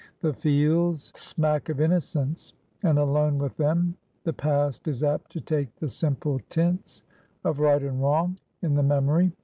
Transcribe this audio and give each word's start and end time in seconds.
The 0.21 0.33
fields 0.33 1.13
smack 1.15 1.69
of 1.69 1.79
innocence, 1.79 2.53
and 2.81 2.97
alone 2.97 3.37
with 3.37 3.55
them 3.57 3.95
the 4.23 4.33
past 4.33 4.87
is 4.87 5.03
apt 5.03 5.31
to 5.33 5.39
take 5.41 5.75
the 5.75 5.87
simple 5.89 6.39
tints 6.49 7.03
of 7.43 7.59
right 7.59 7.83
and 7.83 8.01
wrong 8.01 8.39
in 8.63 8.73
the 8.73 8.81
memory. 8.81 9.31